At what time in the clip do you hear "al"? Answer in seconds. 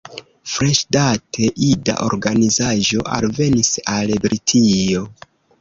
3.99-4.19